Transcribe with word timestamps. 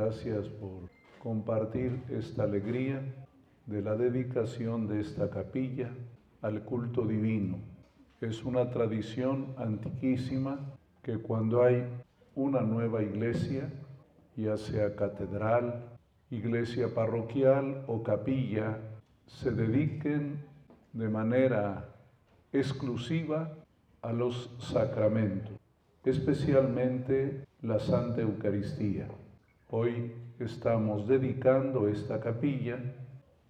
Gracias 0.00 0.46
por 0.46 0.88
compartir 1.18 2.04
esta 2.08 2.44
alegría 2.44 3.02
de 3.66 3.82
la 3.82 3.96
dedicación 3.96 4.86
de 4.86 5.00
esta 5.00 5.28
capilla 5.28 5.90
al 6.40 6.62
culto 6.62 7.04
divino. 7.04 7.58
Es 8.20 8.44
una 8.44 8.70
tradición 8.70 9.56
antiquísima 9.58 10.60
que 11.02 11.18
cuando 11.18 11.64
hay 11.64 11.84
una 12.36 12.60
nueva 12.60 13.02
iglesia, 13.02 13.72
ya 14.36 14.56
sea 14.56 14.94
catedral, 14.94 15.98
iglesia 16.30 16.94
parroquial 16.94 17.82
o 17.88 18.04
capilla, 18.04 18.78
se 19.26 19.50
dediquen 19.50 20.44
de 20.92 21.08
manera 21.08 21.88
exclusiva 22.52 23.52
a 24.02 24.12
los 24.12 24.54
sacramentos, 24.60 25.58
especialmente 26.04 27.48
la 27.62 27.80
Santa 27.80 28.20
Eucaristía. 28.20 29.08
Hoy 29.70 30.12
estamos 30.38 31.06
dedicando 31.06 31.88
esta 31.88 32.20
capilla 32.20 32.78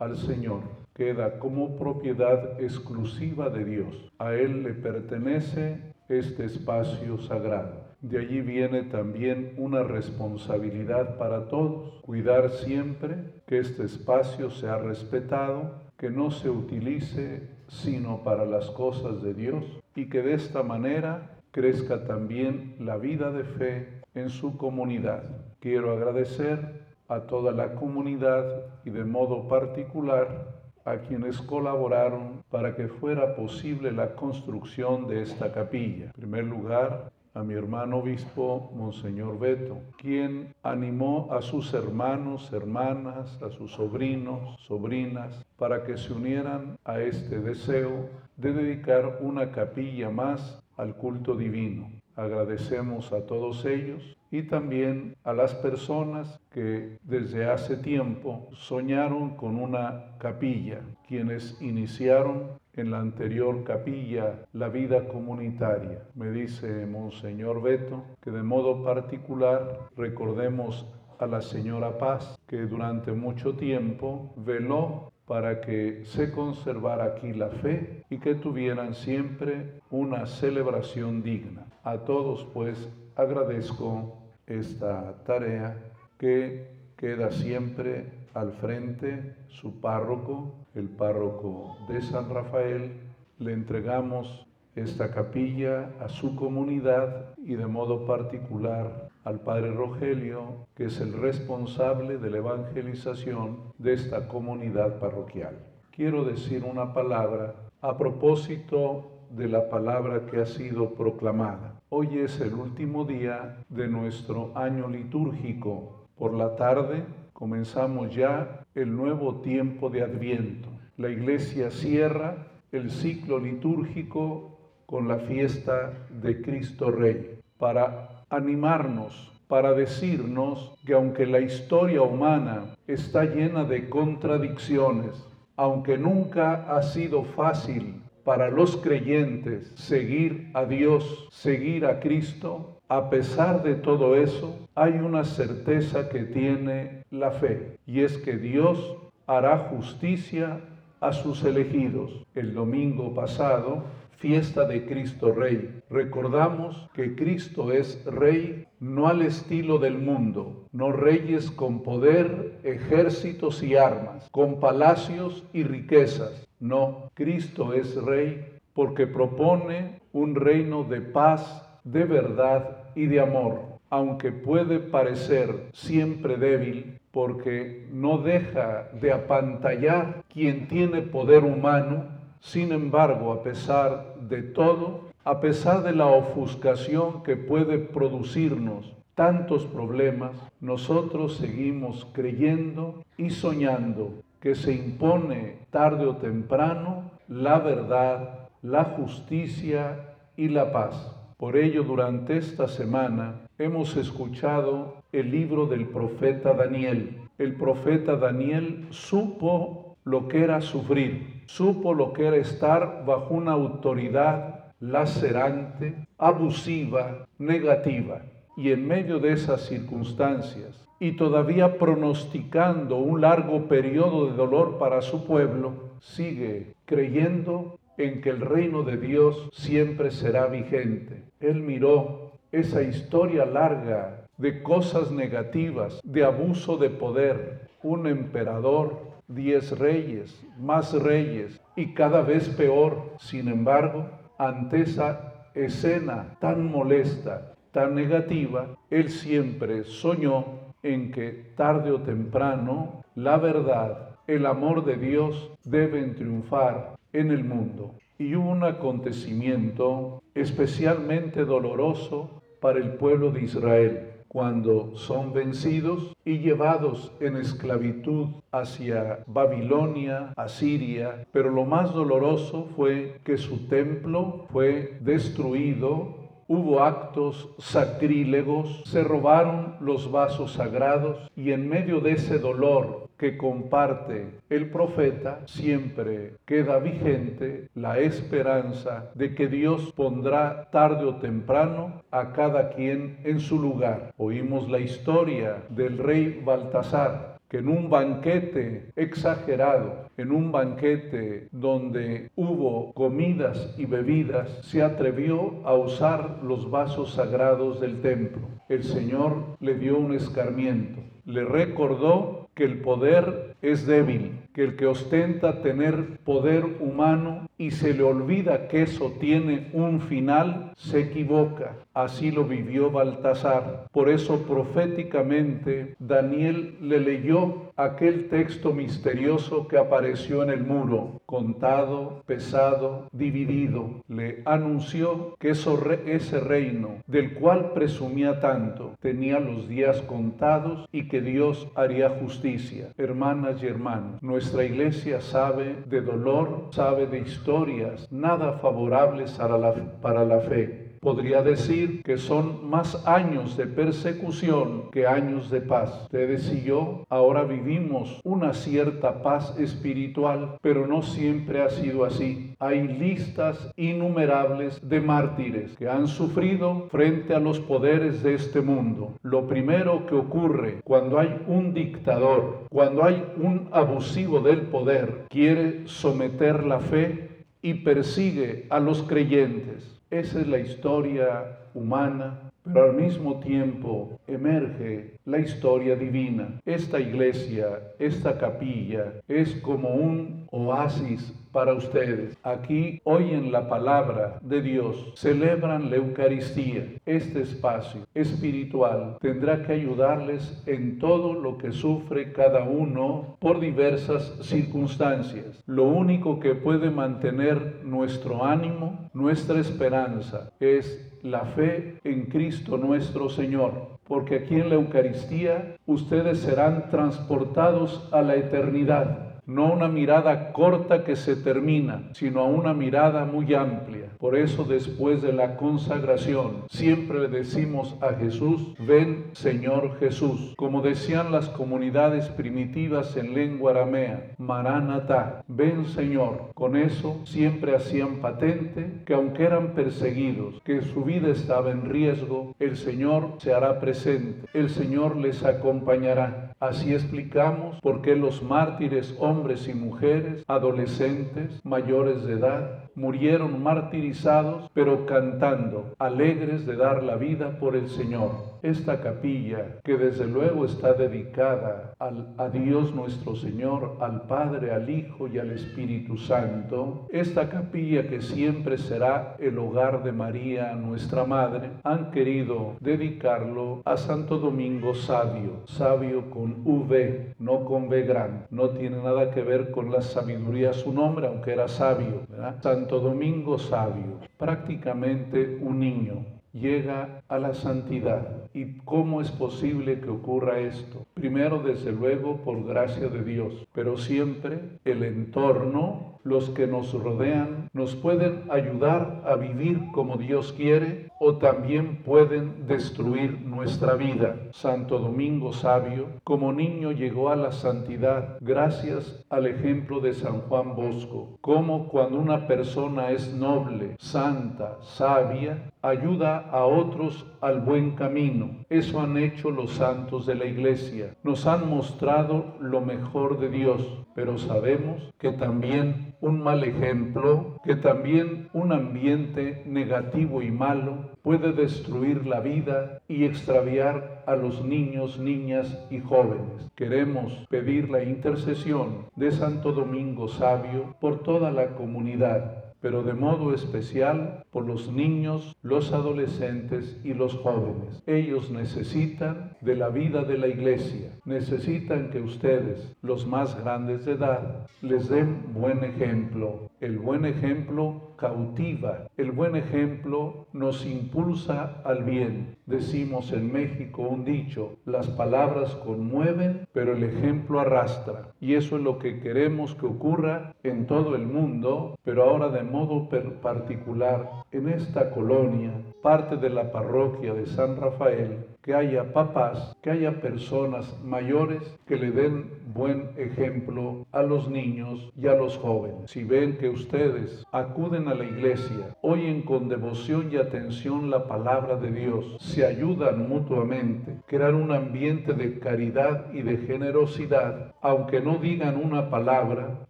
al 0.00 0.16
Señor. 0.16 0.62
Queda 0.92 1.38
como 1.38 1.76
propiedad 1.76 2.60
exclusiva 2.60 3.50
de 3.50 3.64
Dios. 3.64 4.10
A 4.18 4.34
Él 4.34 4.64
le 4.64 4.74
pertenece 4.74 5.94
este 6.08 6.46
espacio 6.46 7.18
sagrado. 7.18 7.94
De 8.00 8.18
allí 8.18 8.40
viene 8.40 8.82
también 8.82 9.54
una 9.58 9.84
responsabilidad 9.84 11.18
para 11.18 11.46
todos, 11.46 12.02
cuidar 12.02 12.50
siempre 12.50 13.42
que 13.46 13.58
este 13.58 13.84
espacio 13.84 14.50
sea 14.50 14.76
respetado, 14.78 15.82
que 15.96 16.10
no 16.10 16.32
se 16.32 16.50
utilice 16.50 17.48
sino 17.68 18.24
para 18.24 18.44
las 18.44 18.68
cosas 18.72 19.22
de 19.22 19.34
Dios 19.34 19.64
y 19.94 20.08
que 20.08 20.22
de 20.22 20.34
esta 20.34 20.64
manera 20.64 21.38
crezca 21.52 22.02
también 22.02 22.74
la 22.80 22.96
vida 22.96 23.30
de 23.30 23.44
fe 23.44 23.98
en 24.14 24.30
su 24.30 24.56
comunidad. 24.56 25.22
Quiero 25.60 25.92
agradecer 25.92 26.86
a 27.08 27.20
toda 27.20 27.52
la 27.52 27.74
comunidad 27.74 28.66
y 28.84 28.90
de 28.90 29.04
modo 29.04 29.48
particular 29.48 30.58
a 30.84 30.98
quienes 30.98 31.40
colaboraron 31.42 32.42
para 32.50 32.74
que 32.74 32.88
fuera 32.88 33.34
posible 33.34 33.92
la 33.92 34.14
construcción 34.14 35.06
de 35.06 35.22
esta 35.22 35.52
capilla. 35.52 36.06
En 36.06 36.12
primer 36.12 36.44
lugar, 36.44 37.10
a 37.34 37.42
mi 37.42 37.54
hermano 37.54 37.98
obispo, 37.98 38.72
Monseñor 38.74 39.38
Beto, 39.38 39.78
quien 39.96 40.54
animó 40.62 41.28
a 41.30 41.42
sus 41.42 41.72
hermanos, 41.74 42.52
hermanas, 42.52 43.40
a 43.42 43.50
sus 43.50 43.72
sobrinos, 43.72 44.56
sobrinas, 44.66 45.44
para 45.56 45.84
que 45.84 45.96
se 45.96 46.12
unieran 46.12 46.78
a 46.84 47.00
este 47.00 47.38
deseo 47.38 48.08
de 48.36 48.52
dedicar 48.52 49.18
una 49.20 49.52
capilla 49.52 50.10
más 50.10 50.60
al 50.76 50.96
culto 50.96 51.36
divino. 51.36 51.97
Agradecemos 52.18 53.12
a 53.12 53.26
todos 53.26 53.64
ellos 53.64 54.16
y 54.32 54.42
también 54.42 55.14
a 55.22 55.32
las 55.32 55.54
personas 55.54 56.40
que 56.50 56.98
desde 57.04 57.46
hace 57.46 57.76
tiempo 57.76 58.48
soñaron 58.54 59.36
con 59.36 59.54
una 59.54 60.16
capilla, 60.18 60.80
quienes 61.06 61.56
iniciaron 61.62 62.58
en 62.74 62.90
la 62.90 62.98
anterior 62.98 63.62
capilla 63.62 64.46
la 64.52 64.68
vida 64.68 65.06
comunitaria. 65.06 66.02
Me 66.16 66.32
dice 66.32 66.86
Monseñor 66.86 67.62
Beto 67.62 68.02
que 68.20 68.32
de 68.32 68.42
modo 68.42 68.82
particular 68.82 69.88
recordemos 69.96 70.88
a 71.20 71.26
la 71.28 71.40
señora 71.40 71.98
Paz, 71.98 72.36
que 72.48 72.62
durante 72.62 73.12
mucho 73.12 73.54
tiempo 73.54 74.32
veló 74.36 75.12
para 75.24 75.60
que 75.60 76.04
se 76.04 76.32
conservara 76.32 77.04
aquí 77.04 77.32
la 77.32 77.50
fe 77.50 78.02
y 78.10 78.18
que 78.18 78.34
tuvieran 78.34 78.94
siempre 78.94 79.80
una 79.92 80.26
celebración 80.26 81.22
digna. 81.22 81.67
A 81.84 81.98
todos 81.98 82.44
pues 82.52 82.88
agradezco 83.16 84.18
esta 84.46 85.22
tarea 85.24 85.76
que 86.18 86.66
queda 86.96 87.30
siempre 87.30 88.06
al 88.34 88.52
frente 88.52 89.34
su 89.48 89.80
párroco, 89.80 90.54
el 90.74 90.88
párroco 90.88 91.76
de 91.88 92.02
San 92.02 92.28
Rafael. 92.30 92.92
Le 93.38 93.52
entregamos 93.52 94.46
esta 94.74 95.10
capilla 95.12 95.90
a 96.00 96.08
su 96.08 96.36
comunidad 96.36 97.34
y 97.38 97.54
de 97.54 97.66
modo 97.66 98.06
particular 98.06 99.08
al 99.24 99.40
Padre 99.40 99.72
Rogelio, 99.72 100.66
que 100.74 100.86
es 100.86 101.00
el 101.00 101.12
responsable 101.12 102.18
de 102.18 102.30
la 102.30 102.38
evangelización 102.38 103.58
de 103.78 103.94
esta 103.94 104.28
comunidad 104.28 104.98
parroquial. 104.98 105.58
Quiero 105.90 106.24
decir 106.24 106.64
una 106.64 106.94
palabra 106.94 107.54
a 107.80 107.96
propósito 107.96 109.17
de 109.30 109.48
la 109.48 109.68
palabra 109.68 110.26
que 110.26 110.40
ha 110.40 110.46
sido 110.46 110.94
proclamada. 110.94 111.80
Hoy 111.90 112.18
es 112.18 112.40
el 112.40 112.54
último 112.54 113.04
día 113.04 113.58
de 113.68 113.88
nuestro 113.88 114.52
año 114.56 114.88
litúrgico. 114.88 116.06
Por 116.16 116.34
la 116.34 116.56
tarde 116.56 117.04
comenzamos 117.32 118.14
ya 118.14 118.64
el 118.74 118.94
nuevo 118.94 119.40
tiempo 119.40 119.90
de 119.90 120.02
Adviento. 120.02 120.68
La 120.96 121.08
iglesia 121.08 121.70
cierra 121.70 122.46
el 122.72 122.90
ciclo 122.90 123.38
litúrgico 123.38 124.58
con 124.86 125.08
la 125.08 125.18
fiesta 125.18 125.92
de 126.10 126.40
Cristo 126.42 126.90
Rey 126.90 127.40
para 127.58 128.24
animarnos, 128.30 129.32
para 129.46 129.72
decirnos 129.72 130.74
que 130.84 130.94
aunque 130.94 131.26
la 131.26 131.40
historia 131.40 132.02
humana 132.02 132.74
está 132.86 133.24
llena 133.24 133.64
de 133.64 133.88
contradicciones, 133.88 135.26
aunque 135.56 135.98
nunca 135.98 136.74
ha 136.74 136.82
sido 136.82 137.24
fácil 137.24 138.02
para 138.28 138.50
los 138.50 138.76
creyentes 138.76 139.72
seguir 139.74 140.50
a 140.52 140.66
Dios, 140.66 141.28
seguir 141.32 141.86
a 141.86 141.98
Cristo, 141.98 142.76
a 142.90 143.08
pesar 143.08 143.62
de 143.62 143.74
todo 143.74 144.16
eso, 144.16 144.68
hay 144.74 144.98
una 144.98 145.24
certeza 145.24 146.10
que 146.10 146.24
tiene 146.24 147.04
la 147.10 147.30
fe, 147.30 147.78
y 147.86 148.00
es 148.00 148.18
que 148.18 148.36
Dios 148.36 148.98
hará 149.26 149.70
justicia 149.70 150.60
a 151.00 151.14
sus 151.14 151.42
elegidos. 151.42 152.26
El 152.34 152.52
domingo 152.52 153.14
pasado, 153.14 153.84
fiesta 154.18 154.66
de 154.66 154.84
Cristo 154.84 155.32
Rey, 155.32 155.80
recordamos 155.88 156.90
que 156.92 157.14
Cristo 157.16 157.72
es 157.72 158.04
Rey 158.04 158.66
no 158.78 159.08
al 159.08 159.22
estilo 159.22 159.78
del 159.78 159.96
mundo, 159.96 160.66
no 160.72 160.92
reyes 160.92 161.50
con 161.50 161.82
poder, 161.82 162.58
ejércitos 162.62 163.62
y 163.62 163.76
armas, 163.76 164.28
con 164.30 164.60
palacios 164.60 165.44
y 165.54 165.62
riquezas. 165.62 166.47
No, 166.60 167.10
Cristo 167.14 167.72
es 167.72 167.94
Rey 167.96 168.58
porque 168.74 169.06
propone 169.06 170.00
un 170.12 170.34
reino 170.34 170.84
de 170.84 171.00
paz, 171.00 171.64
de 171.84 172.04
verdad 172.04 172.78
y 172.94 173.06
de 173.06 173.20
amor, 173.20 173.60
aunque 173.90 174.32
puede 174.32 174.80
parecer 174.80 175.68
siempre 175.72 176.36
débil 176.36 176.98
porque 177.12 177.88
no 177.92 178.18
deja 178.18 178.88
de 179.00 179.12
apantallar 179.12 180.22
quien 180.32 180.68
tiene 180.68 181.02
poder 181.02 181.44
humano, 181.44 182.06
sin 182.40 182.72
embargo, 182.72 183.32
a 183.32 183.42
pesar 183.42 184.14
de 184.20 184.42
todo, 184.42 185.08
a 185.24 185.40
pesar 185.40 185.82
de 185.82 185.92
la 185.92 186.06
ofuscación 186.06 187.22
que 187.22 187.36
puede 187.36 187.78
producirnos 187.78 188.94
tantos 189.14 189.64
problemas, 189.64 190.32
nosotros 190.60 191.36
seguimos 191.36 192.06
creyendo 192.12 193.02
y 193.16 193.30
soñando 193.30 194.22
que 194.40 194.54
se 194.54 194.72
impone 194.72 195.58
tarde 195.70 196.06
o 196.06 196.16
temprano 196.16 197.10
la 197.28 197.58
verdad, 197.58 198.48
la 198.62 198.84
justicia 198.84 200.14
y 200.36 200.48
la 200.48 200.72
paz. 200.72 201.14
Por 201.36 201.56
ello, 201.56 201.84
durante 201.84 202.36
esta 202.36 202.66
semana 202.66 203.42
hemos 203.58 203.96
escuchado 203.96 204.96
el 205.12 205.30
libro 205.30 205.66
del 205.66 205.86
profeta 205.88 206.54
Daniel. 206.54 207.28
El 207.38 207.54
profeta 207.54 208.16
Daniel 208.16 208.86
supo 208.90 209.96
lo 210.04 210.26
que 210.26 210.42
era 210.42 210.60
sufrir, 210.60 211.42
supo 211.46 211.94
lo 211.94 212.12
que 212.12 212.26
era 212.26 212.36
estar 212.36 213.04
bajo 213.06 213.34
una 213.34 213.52
autoridad 213.52 214.72
lacerante, 214.80 216.06
abusiva, 216.16 217.26
negativa. 217.38 218.22
Y 218.56 218.72
en 218.72 218.88
medio 218.88 219.18
de 219.18 219.32
esas 219.32 219.66
circunstancias, 219.66 220.87
y 221.00 221.12
todavía 221.12 221.78
pronosticando 221.78 222.96
un 222.96 223.20
largo 223.20 223.68
periodo 223.68 224.26
de 224.26 224.36
dolor 224.36 224.78
para 224.78 225.02
su 225.02 225.24
pueblo, 225.24 225.90
sigue 226.00 226.74
creyendo 226.84 227.78
en 227.96 228.20
que 228.20 228.30
el 228.30 228.40
reino 228.40 228.82
de 228.82 228.96
Dios 228.96 229.48
siempre 229.52 230.10
será 230.10 230.46
vigente. 230.46 231.22
Él 231.40 231.62
miró 231.62 232.32
esa 232.52 232.82
historia 232.82 233.44
larga 233.44 234.26
de 234.36 234.62
cosas 234.62 235.10
negativas, 235.10 236.00
de 236.04 236.24
abuso 236.24 236.76
de 236.76 236.90
poder, 236.90 237.68
un 237.82 238.06
emperador, 238.06 239.00
diez 239.26 239.78
reyes, 239.78 240.44
más 240.58 240.92
reyes 240.94 241.60
y 241.76 241.92
cada 241.92 242.22
vez 242.22 242.48
peor. 242.48 243.14
Sin 243.18 243.48
embargo, 243.48 244.06
ante 244.38 244.82
esa 244.82 245.34
escena 245.54 246.36
tan 246.40 246.70
molesta, 246.70 247.54
tan 247.72 247.94
negativa, 247.94 248.68
él 248.90 249.10
siempre 249.10 249.84
soñó 249.84 250.67
en 250.82 251.10
que 251.10 251.52
tarde 251.56 251.90
o 251.90 252.00
temprano 252.02 253.02
la 253.14 253.36
verdad, 253.36 254.10
el 254.28 254.46
amor 254.46 254.84
de 254.84 254.96
Dios 254.96 255.50
deben 255.64 256.14
triunfar 256.14 256.96
en 257.12 257.32
el 257.32 257.42
mundo. 257.42 257.94
Y 258.16 258.36
hubo 258.36 258.50
un 258.50 258.62
acontecimiento 258.62 260.22
especialmente 260.34 261.44
doloroso 261.44 262.42
para 262.60 262.78
el 262.78 262.92
pueblo 262.94 263.32
de 263.32 263.42
Israel. 263.42 264.04
cuando 264.28 264.94
son 264.94 265.32
vencidos 265.32 266.14
y 266.22 266.40
llevados 266.40 267.12
en 267.18 267.36
esclavitud 267.36 268.26
hacia 268.52 269.20
Babilonia, 269.26 270.34
Asiria, 270.36 271.26
pero 271.32 271.50
lo 271.50 271.64
más 271.64 271.94
doloroso 271.94 272.68
fue 272.76 273.20
que 273.24 273.38
su 273.38 273.66
templo 273.68 274.46
fue 274.52 274.98
destruido 275.00 276.17
hubo 276.48 276.82
actos 276.82 277.54
sacrílegos, 277.58 278.82
se 278.86 279.04
robaron 279.04 279.76
los 279.80 280.10
vasos 280.10 280.54
sagrados 280.54 281.30
y 281.36 281.52
en 281.52 281.68
medio 281.68 282.00
de 282.00 282.12
ese 282.12 282.38
dolor 282.38 283.08
que 283.18 283.36
comparte 283.36 284.38
el 284.48 284.70
profeta, 284.70 285.40
siempre 285.46 286.34
queda 286.46 286.78
vigente 286.78 287.68
la 287.74 287.98
esperanza 287.98 289.10
de 289.14 289.34
que 289.34 289.48
Dios 289.48 289.92
pondrá 289.94 290.68
tarde 290.70 291.04
o 291.04 291.16
temprano 291.16 292.02
a 292.10 292.32
cada 292.32 292.70
quien 292.70 293.18
en 293.24 293.40
su 293.40 293.60
lugar. 293.60 294.12
Oímos 294.16 294.70
la 294.70 294.78
historia 294.78 295.64
del 295.68 295.98
rey 295.98 296.40
Baltasar, 296.44 297.37
que 297.48 297.58
en 297.58 297.68
un 297.68 297.88
banquete 297.88 298.92
exagerado, 298.96 300.08
en 300.16 300.32
un 300.32 300.52
banquete 300.52 301.48
donde 301.50 302.30
hubo 302.36 302.92
comidas 302.92 303.74
y 303.78 303.86
bebidas, 303.86 304.60
se 304.62 304.82
atrevió 304.82 305.66
a 305.66 305.74
usar 305.74 306.40
los 306.42 306.70
vasos 306.70 307.14
sagrados 307.14 307.80
del 307.80 308.00
templo. 308.02 308.42
El 308.68 308.84
Señor 308.84 309.56
le 309.60 309.76
dio 309.76 309.98
un 309.98 310.12
escarmiento, 310.14 311.00
le 311.24 311.44
recordó 311.44 312.50
que 312.54 312.64
el 312.64 312.80
poder 312.80 313.56
es 313.62 313.86
débil, 313.86 314.47
que 314.52 314.64
el 314.64 314.76
que 314.76 314.86
ostenta 314.86 315.62
tener 315.62 316.18
poder 316.24 316.64
humano 316.80 317.48
y 317.58 317.70
se 317.72 317.94
le 317.94 318.02
olvida 318.02 318.68
que 318.68 318.82
eso 318.82 319.16
tiene 319.20 319.68
un 319.72 320.00
final, 320.00 320.72
se 320.76 321.00
equivoca. 321.00 321.76
Así 321.94 322.30
lo 322.30 322.44
vivió 322.44 322.90
Baltasar. 322.90 323.86
Por 323.92 324.08
eso 324.08 324.42
proféticamente 324.42 325.96
Daniel 325.98 326.76
le 326.80 327.00
leyó 327.00 327.67
aquel 327.78 328.28
texto 328.28 328.72
misterioso 328.72 329.68
que 329.68 329.78
apareció 329.78 330.42
en 330.42 330.50
el 330.50 330.64
muro, 330.64 331.22
contado, 331.26 332.24
pesado, 332.26 333.08
dividido. 333.12 334.02
Le 334.08 334.42
anunció 334.44 335.36
que 335.38 335.50
ese 335.50 336.40
reino, 336.40 336.96
del 337.06 337.34
cual 337.34 337.72
presumía 337.72 338.40
tanto, 338.40 338.94
tenía 339.00 339.38
los 339.38 339.68
días 339.68 340.02
contados 340.02 340.88
y 340.90 341.08
que 341.08 341.20
Dios 341.20 341.68
haría 341.76 342.10
justicia. 342.10 342.88
Hermanas 342.98 343.62
y 343.62 343.66
hermanos, 343.68 344.20
nuestra 344.22 344.64
iglesia 344.64 345.20
sabe 345.20 345.76
de 345.86 346.00
dolor, 346.00 346.68
sabe 346.72 347.06
de 347.06 347.20
historias 347.20 348.10
nada 348.10 348.54
favorables 348.54 349.30
para 349.32 349.56
la, 349.56 349.72
para 350.02 350.24
la 350.24 350.40
fe 350.40 350.87
podría 351.00 351.42
decir 351.42 352.02
que 352.02 352.18
son 352.18 352.68
más 352.68 353.06
años 353.06 353.56
de 353.56 353.66
persecución 353.66 354.90
que 354.90 355.06
años 355.06 355.50
de 355.50 355.60
paz. 355.60 356.02
Ustedes 356.02 356.52
y 356.52 356.62
yo 356.62 357.04
ahora 357.08 357.44
vivimos 357.44 358.20
una 358.24 358.54
cierta 358.54 359.22
paz 359.22 359.58
espiritual, 359.58 360.58
pero 360.60 360.86
no 360.86 361.02
siempre 361.02 361.62
ha 361.62 361.70
sido 361.70 362.04
así. 362.04 362.54
Hay 362.58 362.86
listas 362.86 363.70
innumerables 363.76 364.80
de 364.86 365.00
mártires 365.00 365.76
que 365.76 365.88
han 365.88 366.08
sufrido 366.08 366.88
frente 366.90 367.34
a 367.34 367.40
los 367.40 367.60
poderes 367.60 368.22
de 368.22 368.34
este 368.34 368.60
mundo. 368.60 369.14
Lo 369.22 369.46
primero 369.46 370.06
que 370.06 370.14
ocurre 370.14 370.80
cuando 370.84 371.18
hay 371.18 371.40
un 371.46 371.74
dictador, 371.74 372.64
cuando 372.70 373.04
hay 373.04 373.24
un 373.36 373.68
abusivo 373.72 374.40
del 374.40 374.62
poder, 374.62 375.26
quiere 375.28 375.86
someter 375.86 376.64
la 376.64 376.80
fe 376.80 377.44
y 377.62 377.74
persigue 377.74 378.66
a 378.70 378.78
los 378.78 379.02
creyentes 379.02 379.97
esa 380.10 380.40
es 380.40 380.46
la 380.46 380.58
historia 380.58 381.58
humana, 381.74 382.50
pero 382.64 382.90
al 382.90 382.96
mismo 382.96 383.40
tiempo 383.40 384.18
emerge 384.26 385.17
la 385.28 385.38
historia 385.38 385.94
divina. 385.94 386.58
Esta 386.64 386.98
iglesia, 386.98 387.80
esta 387.98 388.38
capilla, 388.38 389.12
es 389.28 389.54
como 389.56 389.90
un 389.90 390.46
oasis 390.50 391.34
para 391.52 391.74
ustedes. 391.74 392.36
Aquí 392.42 393.00
oyen 393.04 393.52
la 393.52 393.68
palabra 393.68 394.38
de 394.42 394.62
Dios, 394.62 395.12
celebran 395.16 395.90
la 395.90 395.96
Eucaristía. 395.96 396.86
Este 397.04 397.42
espacio 397.42 398.06
espiritual 398.14 399.18
tendrá 399.20 399.62
que 399.62 399.72
ayudarles 399.72 400.62
en 400.66 400.98
todo 400.98 401.34
lo 401.34 401.58
que 401.58 401.72
sufre 401.72 402.32
cada 402.32 402.64
uno 402.64 403.36
por 403.38 403.60
diversas 403.60 404.38
circunstancias. 404.42 405.62
Lo 405.66 405.84
único 405.84 406.40
que 406.40 406.54
puede 406.54 406.90
mantener 406.90 407.80
nuestro 407.84 408.44
ánimo, 408.44 409.10
nuestra 409.12 409.60
esperanza, 409.60 410.50
es 410.60 411.04
la 411.22 411.44
fe 411.44 411.98
en 412.04 412.26
Cristo 412.26 412.76
nuestro 412.76 413.28
Señor. 413.28 413.97
Porque 414.08 414.36
aquí 414.36 414.54
en 414.54 414.70
la 414.70 414.76
Eucaristía 414.76 415.76
ustedes 415.86 416.38
serán 416.38 416.88
transportados 416.90 418.08
a 418.10 418.22
la 418.22 418.36
eternidad 418.36 419.27
no 419.48 419.72
una 419.72 419.88
mirada 419.88 420.52
corta 420.52 421.04
que 421.04 421.16
se 421.16 421.34
termina, 421.34 422.10
sino 422.12 422.40
a 422.40 422.44
una 422.44 422.74
mirada 422.74 423.24
muy 423.24 423.54
amplia. 423.54 424.10
Por 424.18 424.36
eso 424.36 424.64
después 424.64 425.22
de 425.22 425.32
la 425.32 425.56
consagración 425.56 426.64
siempre 426.68 427.18
le 427.20 427.28
decimos 427.28 427.96
a 428.02 428.12
Jesús, 428.12 428.74
ven 428.78 429.30
Señor 429.32 429.98
Jesús, 429.98 430.54
como 430.56 430.82
decían 430.82 431.32
las 431.32 431.48
comunidades 431.48 432.28
primitivas 432.28 433.16
en 433.16 433.32
lengua 433.32 433.70
aramea, 433.70 434.32
Maranatha, 434.36 435.42
ven 435.48 435.86
Señor. 435.86 436.50
Con 436.54 436.76
eso 436.76 437.22
siempre 437.24 437.74
hacían 437.74 438.16
patente 438.16 439.02
que 439.06 439.14
aunque 439.14 439.44
eran 439.44 439.68
perseguidos, 439.68 440.60
que 440.62 440.82
su 440.82 441.04
vida 441.04 441.28
estaba 441.28 441.70
en 441.70 441.88
riesgo, 441.88 442.54
el 442.58 442.76
Señor 442.76 443.36
se 443.38 443.54
hará 443.54 443.80
presente, 443.80 444.46
el 444.52 444.68
Señor 444.68 445.16
les 445.16 445.42
acompañará. 445.42 446.47
Así 446.60 446.92
explicamos 446.92 447.80
por 447.80 448.02
qué 448.02 448.16
los 448.16 448.42
mártires 448.42 449.16
hombres 449.20 449.68
y 449.68 449.74
mujeres, 449.74 450.44
adolescentes, 450.48 451.64
mayores 451.64 452.24
de 452.24 452.34
edad, 452.34 452.90
murieron 452.96 453.62
martirizados, 453.62 454.68
pero 454.74 455.06
cantando, 455.06 455.94
alegres 456.00 456.66
de 456.66 456.74
dar 456.74 457.04
la 457.04 457.14
vida 457.14 457.58
por 457.60 457.76
el 457.76 457.88
Señor. 457.88 458.58
Esta 458.62 459.00
capilla, 459.00 459.78
que 459.84 459.96
desde 459.96 460.26
luego 460.26 460.64
está 460.64 460.94
dedicada 460.94 461.94
a 462.00 462.48
Dios 462.48 462.92
nuestro 462.92 463.36
Señor, 463.36 463.96
al 464.00 464.22
Padre, 464.22 464.72
al 464.72 464.90
Hijo 464.90 465.28
y 465.28 465.38
al 465.38 465.52
Espíritu 465.52 466.16
Santo, 466.16 467.06
esta 467.10 467.48
capilla 467.48 468.08
que 468.08 468.20
siempre 468.20 468.78
será 468.78 469.36
el 469.38 469.58
hogar 469.58 470.02
de 470.02 470.10
María, 470.10 470.74
nuestra 470.74 471.24
Madre, 471.24 471.70
han 471.84 472.10
querido 472.10 472.74
dedicarlo 472.80 473.80
a 473.84 473.96
Santo 473.96 474.38
Domingo 474.38 474.92
Sabio, 474.96 475.62
sabio 475.66 476.28
con 476.30 476.47
V, 476.64 477.34
no 477.38 477.64
con 477.64 477.88
V 477.88 478.02
gran, 478.02 478.46
no 478.50 478.70
tiene 478.70 479.02
nada 479.02 479.30
que 479.30 479.42
ver 479.42 479.70
con 479.70 479.90
la 479.90 480.02
sabiduría 480.02 480.72
su 480.72 480.92
nombre, 480.92 481.26
aunque 481.26 481.52
era 481.52 481.68
sabio, 481.68 482.22
¿verdad? 482.28 482.56
Santo 482.62 483.00
Domingo 483.00 483.58
Sabio, 483.58 484.20
prácticamente 484.36 485.58
un 485.60 485.80
niño, 485.80 486.24
llega 486.52 487.22
a 487.28 487.38
la 487.38 487.54
santidad. 487.54 488.47
¿Y 488.58 488.78
cómo 488.84 489.20
es 489.20 489.30
posible 489.30 490.00
que 490.00 490.10
ocurra 490.10 490.58
esto? 490.58 491.06
Primero, 491.14 491.60
desde 491.62 491.92
luego, 491.92 492.38
por 492.38 492.64
gracia 492.64 493.08
de 493.08 493.22
Dios, 493.22 493.64
pero 493.72 493.96
siempre 493.96 494.80
el 494.84 495.04
entorno 495.04 496.18
los 496.24 496.50
que 496.50 496.66
nos 496.66 496.92
rodean 496.92 497.68
nos 497.72 497.94
pueden 497.94 498.44
ayudar 498.50 499.22
a 499.24 499.34
vivir 499.36 499.90
como 499.92 500.16
Dios 500.16 500.52
quiere 500.52 501.08
o 501.20 501.36
también 501.36 502.02
pueden 502.04 502.66
destruir 502.66 503.40
nuestra 503.40 503.94
vida. 503.94 504.36
Santo 504.52 504.98
Domingo 504.98 505.52
Sabio, 505.52 506.06
como 506.24 506.52
niño 506.52 506.92
llegó 506.92 507.30
a 507.30 507.36
la 507.36 507.52
santidad 507.52 508.38
gracias 508.40 509.24
al 509.30 509.46
ejemplo 509.46 510.00
de 510.00 510.12
San 510.12 510.42
Juan 510.42 510.76
Bosco, 510.76 511.38
como 511.40 511.88
cuando 511.88 512.18
una 512.18 512.46
persona 512.46 513.10
es 513.10 513.32
noble, 513.32 513.96
santa, 513.98 514.78
sabia, 514.82 515.70
ayuda 515.82 516.50
a 516.50 516.64
otros 516.64 517.26
al 517.40 517.60
buen 517.60 517.92
camino. 517.92 518.47
Eso 518.68 519.00
han 519.00 519.16
hecho 519.16 519.50
los 519.50 519.72
santos 519.72 520.26
de 520.26 520.34
la 520.34 520.46
iglesia. 520.46 521.14
Nos 521.22 521.46
han 521.46 521.68
mostrado 521.68 522.56
lo 522.60 522.80
mejor 522.80 523.38
de 523.38 523.48
Dios, 523.48 524.04
pero 524.14 524.38
sabemos 524.38 525.12
que 525.18 525.32
también 525.32 526.14
un 526.20 526.42
mal 526.42 526.64
ejemplo, 526.64 527.58
que 527.64 527.76
también 527.76 528.48
un 528.52 528.72
ambiente 528.72 529.62
negativo 529.66 530.42
y 530.42 530.50
malo 530.50 531.10
puede 531.22 531.52
destruir 531.52 532.26
la 532.26 532.40
vida 532.40 533.00
y 533.08 533.24
extraviar 533.24 534.24
a 534.26 534.34
los 534.34 534.64
niños, 534.64 535.18
niñas 535.18 535.86
y 535.90 536.00
jóvenes. 536.00 536.70
Queremos 536.74 537.32
pedir 537.48 537.90
la 537.90 538.02
intercesión 538.02 539.06
de 539.16 539.30
Santo 539.30 539.72
Domingo 539.72 540.28
Sabio 540.28 540.96
por 541.00 541.22
toda 541.22 541.50
la 541.50 541.74
comunidad 541.74 542.57
pero 542.80 543.02
de 543.02 543.14
modo 543.14 543.54
especial 543.54 544.44
por 544.50 544.66
los 544.66 544.92
niños, 544.92 545.56
los 545.62 545.92
adolescentes 545.92 547.00
y 547.04 547.14
los 547.14 547.34
jóvenes. 547.34 548.02
Ellos 548.06 548.50
necesitan 548.50 549.56
de 549.60 549.76
la 549.76 549.88
vida 549.88 550.24
de 550.24 550.38
la 550.38 550.48
iglesia, 550.48 551.10
necesitan 551.24 552.10
que 552.10 552.20
ustedes, 552.20 552.96
los 553.02 553.26
más 553.26 553.58
grandes 553.60 554.04
de 554.04 554.12
edad, 554.12 554.66
les 554.82 555.08
den 555.08 555.52
buen 555.52 555.82
ejemplo. 555.84 556.70
El 556.80 557.00
buen 557.00 557.24
ejemplo 557.24 558.12
cautiva. 558.16 559.08
El 559.16 559.32
buen 559.32 559.56
ejemplo 559.56 560.46
nos 560.52 560.86
impulsa 560.86 561.82
al 561.84 562.04
bien. 562.04 562.56
Decimos 562.66 563.32
en 563.32 563.52
México 563.52 564.02
un 564.02 564.24
dicho, 564.24 564.76
las 564.84 565.08
palabras 565.08 565.74
conmueven, 565.74 566.68
pero 566.72 566.92
el 566.92 567.02
ejemplo 567.02 567.58
arrastra. 567.58 568.28
Y 568.40 568.54
eso 568.54 568.76
es 568.76 568.82
lo 568.82 569.00
que 569.00 569.18
queremos 569.18 569.74
que 569.74 569.86
ocurra 569.86 570.54
en 570.62 570.86
todo 570.86 571.16
el 571.16 571.26
mundo, 571.26 571.96
pero 572.04 572.22
ahora 572.22 572.48
de 572.48 572.62
modo 572.62 573.08
particular 573.42 574.30
en 574.52 574.68
esta 574.68 575.10
colonia, 575.10 575.72
parte 576.00 576.36
de 576.36 576.50
la 576.50 576.70
parroquia 576.70 577.34
de 577.34 577.46
San 577.46 577.76
Rafael, 577.76 578.46
que 578.62 578.74
haya 578.74 579.12
papás, 579.12 579.76
que 579.82 579.90
haya 579.90 580.20
personas 580.20 580.98
mayores 581.02 581.62
que 581.86 581.96
le 581.96 582.10
den 582.10 582.50
buen 582.74 583.10
ejemplo 583.16 584.06
a 584.12 584.22
los 584.22 584.48
niños 584.48 585.10
y 585.16 585.26
a 585.26 585.34
los 585.34 585.56
jóvenes. 585.56 586.10
Si 586.10 586.24
ven 586.24 586.58
que 586.58 586.68
ustedes 586.68 587.44
acuden 587.52 588.08
a 588.08 588.14
la 588.14 588.24
iglesia, 588.24 588.96
oyen 589.02 589.42
con 589.42 589.68
devoción 589.68 590.30
y 590.30 590.36
atención 590.36 591.10
la 591.10 591.26
palabra 591.26 591.76
de 591.76 591.90
Dios, 591.90 592.36
se 592.40 592.66
ayudan 592.66 593.28
mutuamente, 593.28 594.16
crean 594.26 594.54
un 594.54 594.72
ambiente 594.72 595.32
de 595.32 595.58
caridad 595.58 596.32
y 596.32 596.42
de 596.42 596.58
generosidad, 596.58 597.74
aunque 597.80 598.20
no 598.20 598.38
digan 598.38 598.76
una 598.76 599.10
palabra, 599.10 599.86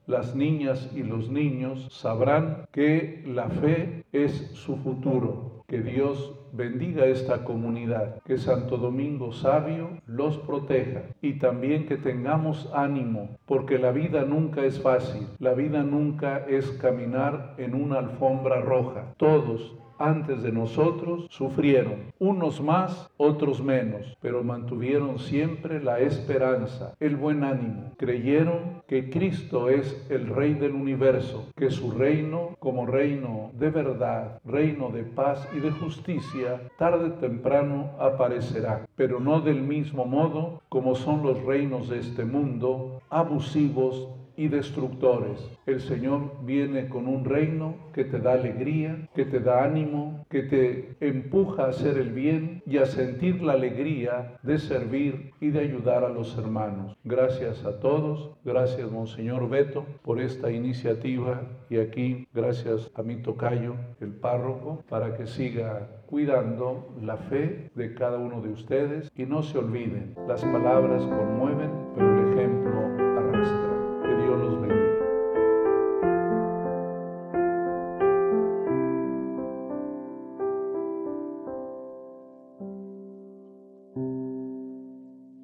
las 0.06 0.34
niñas 0.34 0.90
y 0.94 1.02
los 1.02 1.30
niños 1.30 1.88
sabrán 1.90 2.66
que 2.72 3.22
la 3.26 3.48
fe 3.48 4.04
es 4.12 4.32
su 4.54 4.76
futuro 4.76 5.58
que 5.68 5.82
Dios 5.82 6.34
bendiga 6.52 7.06
esta 7.06 7.44
comunidad, 7.44 8.22
que 8.24 8.38
Santo 8.38 8.76
Domingo 8.76 9.32
Sabio 9.32 9.90
los 10.06 10.38
proteja 10.38 11.02
y 11.20 11.34
también 11.34 11.86
que 11.86 11.96
tengamos 11.96 12.70
ánimo, 12.74 13.38
porque 13.46 13.78
la 13.78 13.92
vida 13.92 14.24
nunca 14.24 14.64
es 14.64 14.80
fácil, 14.80 15.26
la 15.38 15.54
vida 15.54 15.82
nunca 15.82 16.44
es 16.48 16.70
caminar 16.72 17.54
en 17.58 17.74
una 17.74 17.98
alfombra 17.98 18.60
roja. 18.60 19.14
Todos 19.16 19.76
antes 19.98 20.42
de 20.42 20.52
nosotros 20.52 21.26
sufrieron, 21.30 22.12
unos 22.18 22.60
más, 22.60 23.10
otros 23.16 23.62
menos, 23.62 24.16
pero 24.20 24.42
mantuvieron 24.42 25.18
siempre 25.18 25.82
la 25.82 26.00
esperanza, 26.00 26.94
el 27.00 27.16
buen 27.16 27.44
ánimo. 27.44 27.92
Creyeron 27.96 28.82
que 28.86 29.10
Cristo 29.10 29.68
es 29.68 30.06
el 30.10 30.28
Rey 30.28 30.54
del 30.54 30.72
universo, 30.72 31.46
que 31.56 31.70
su 31.70 31.90
reino, 31.90 32.56
como 32.58 32.86
reino 32.86 33.50
de 33.54 33.70
verdad, 33.70 34.40
reino 34.44 34.90
de 34.90 35.02
paz 35.02 35.48
y 35.54 35.60
de 35.60 35.70
justicia, 35.70 36.60
tarde 36.78 37.08
o 37.08 37.12
temprano 37.14 37.90
aparecerá, 37.98 38.86
pero 38.96 39.20
no 39.20 39.40
del 39.40 39.62
mismo 39.62 40.04
modo 40.04 40.62
como 40.68 40.94
son 40.94 41.22
los 41.22 41.42
reinos 41.44 41.88
de 41.88 41.98
este 41.98 42.24
mundo, 42.24 43.00
abusivos, 43.10 44.08
y 44.38 44.47
destructores. 44.47 45.50
El 45.66 45.80
Señor 45.80 46.30
viene 46.45 46.88
con 46.88 47.09
un 47.09 47.25
reino 47.25 47.75
que 47.92 48.04
te 48.04 48.21
da 48.21 48.35
alegría, 48.35 49.09
que 49.12 49.25
te 49.25 49.40
da 49.40 49.64
ánimo, 49.64 50.25
que 50.30 50.45
te 50.45 50.97
empuja 51.00 51.64
a 51.64 51.71
hacer 51.71 51.99
el 51.99 52.12
bien 52.12 52.62
y 52.64 52.78
a 52.78 52.87
sentir 52.87 53.42
la 53.42 53.54
alegría 53.54 54.38
de 54.45 54.59
servir 54.59 55.33
y 55.40 55.50
de 55.50 55.59
ayudar 55.59 56.04
a 56.04 56.09
los 56.09 56.38
hermanos. 56.38 56.97
Gracias 57.02 57.64
a 57.64 57.80
todos, 57.80 58.30
gracias 58.45 58.90
Monseñor 58.92 59.49
Beto 59.49 59.85
por 60.02 60.21
esta 60.21 60.52
iniciativa 60.52 61.42
y 61.68 61.78
aquí 61.78 62.28
gracias 62.33 62.92
a 62.95 63.02
mi 63.02 63.16
tocayo, 63.16 63.75
el 64.00 64.12
párroco, 64.12 64.85
para 64.88 65.16
que 65.16 65.26
siga 65.26 65.88
cuidando 66.07 66.95
la 67.02 67.16
fe 67.16 67.71
de 67.75 67.92
cada 67.92 68.18
uno 68.18 68.40
de 68.40 68.50
ustedes 68.50 69.11
y 69.16 69.26
no 69.26 69.42
se 69.42 69.59
olviden, 69.59 70.14
las 70.28 70.45
palabras 70.45 71.02
conmueven, 71.02 71.71
pero 71.97 72.18
el 72.18 72.33
ejemplo 72.33 73.07